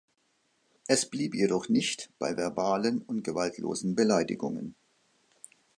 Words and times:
Es 0.87 1.07
blieb 1.07 1.35
jedoch 1.35 1.69
nicht 1.69 2.09
bei 2.17 2.35
verbalen 2.35 3.03
und 3.03 3.23
gewaltlosen 3.23 3.93
Beleidigungen. 3.93 4.73